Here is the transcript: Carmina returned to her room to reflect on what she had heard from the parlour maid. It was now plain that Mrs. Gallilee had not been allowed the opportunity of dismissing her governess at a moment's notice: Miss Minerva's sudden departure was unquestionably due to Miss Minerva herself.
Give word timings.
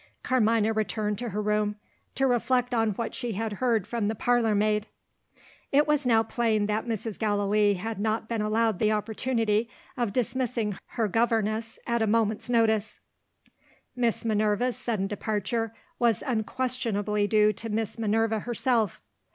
Carmina 0.23 0.73
returned 0.73 1.19
to 1.19 1.29
her 1.29 1.43
room 1.43 1.75
to 2.15 2.25
reflect 2.25 2.73
on 2.73 2.93
what 2.93 3.13
she 3.13 3.33
had 3.33 3.53
heard 3.61 3.85
from 3.85 4.07
the 4.07 4.15
parlour 4.15 4.55
maid. 4.55 4.87
It 5.71 5.85
was 5.87 6.07
now 6.07 6.23
plain 6.23 6.65
that 6.65 6.87
Mrs. 6.87 7.19
Gallilee 7.19 7.75
had 7.75 7.99
not 7.99 8.27
been 8.27 8.41
allowed 8.41 8.79
the 8.79 8.91
opportunity 8.91 9.69
of 9.95 10.11
dismissing 10.11 10.75
her 10.87 11.07
governess 11.07 11.77
at 11.85 12.01
a 12.01 12.07
moment's 12.07 12.49
notice: 12.49 12.99
Miss 13.95 14.25
Minerva's 14.25 14.75
sudden 14.75 15.05
departure 15.05 15.71
was 15.99 16.23
unquestionably 16.25 17.27
due 17.27 17.53
to 17.53 17.69
Miss 17.69 17.99
Minerva 17.99 18.39
herself. 18.39 19.03